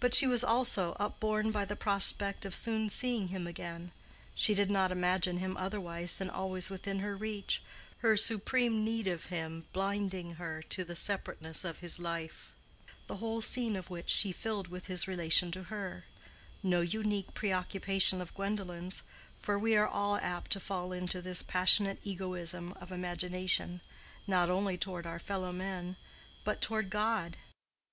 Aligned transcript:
But 0.00 0.14
she 0.16 0.26
was 0.26 0.42
also 0.42 0.96
upborne 0.98 1.52
by 1.52 1.64
the 1.64 1.76
prospect 1.76 2.44
of 2.44 2.56
soon 2.56 2.90
seeing 2.90 3.28
him 3.28 3.46
again: 3.46 3.92
she 4.34 4.52
did 4.52 4.68
not 4.68 4.90
imagine 4.90 5.36
him 5.38 5.56
otherwise 5.56 6.16
than 6.18 6.28
always 6.28 6.70
within 6.70 6.98
her 6.98 7.16
reach, 7.16 7.62
her 7.98 8.16
supreme 8.16 8.84
need 8.84 9.06
of 9.06 9.26
him 9.26 9.66
blinding 9.72 10.32
her 10.42 10.60
to 10.70 10.82
the 10.82 10.96
separateness 10.96 11.64
of 11.64 11.78
his 11.78 12.00
life, 12.00 12.52
the 13.06 13.18
whole 13.18 13.40
scene 13.40 13.76
of 13.76 13.90
which 13.90 14.10
she 14.10 14.32
filled 14.32 14.66
with 14.66 14.86
his 14.86 15.06
relation 15.06 15.52
to 15.52 15.62
her—no 15.62 16.80
unique 16.80 17.32
preoccupation 17.32 18.20
of 18.20 18.34
Gwendolen's, 18.34 19.04
for 19.38 19.56
we 19.56 19.76
are 19.76 19.86
all 19.86 20.16
apt 20.16 20.50
to 20.50 20.58
fall 20.58 20.90
into 20.92 21.22
this 21.22 21.44
passionate 21.44 22.00
egoism 22.02 22.72
of 22.72 22.90
imagination, 22.90 23.82
not 24.26 24.50
only 24.50 24.76
toward 24.76 25.06
our 25.06 25.20
fellow 25.20 25.52
men, 25.52 25.96
but 26.42 26.60
toward 26.60 26.90
God. 26.90 27.36